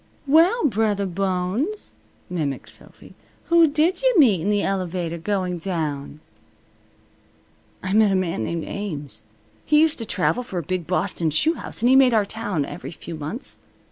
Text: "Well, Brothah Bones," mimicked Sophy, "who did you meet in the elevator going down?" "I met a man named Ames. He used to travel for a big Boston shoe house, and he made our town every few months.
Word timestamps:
"Well, 0.25 0.63
Brothah 0.65 1.05
Bones," 1.05 1.93
mimicked 2.27 2.69
Sophy, 2.71 3.13
"who 3.49 3.67
did 3.67 4.01
you 4.01 4.15
meet 4.17 4.41
in 4.41 4.49
the 4.49 4.63
elevator 4.63 5.19
going 5.19 5.59
down?" 5.59 6.21
"I 7.83 7.93
met 7.93 8.09
a 8.11 8.15
man 8.15 8.43
named 8.45 8.63
Ames. 8.63 9.21
He 9.63 9.79
used 9.79 9.99
to 9.99 10.05
travel 10.07 10.41
for 10.41 10.57
a 10.57 10.63
big 10.63 10.87
Boston 10.87 11.29
shoe 11.29 11.53
house, 11.53 11.83
and 11.83 11.89
he 11.89 11.95
made 11.95 12.15
our 12.15 12.25
town 12.25 12.65
every 12.65 12.89
few 12.89 13.13
months. 13.13 13.59